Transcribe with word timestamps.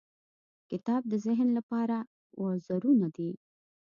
•کتاب 0.71 1.01
د 1.11 1.13
ذهن 1.25 1.47
لپاره 1.57 1.97
وزرونه 2.41 3.07
دي. 3.15 3.31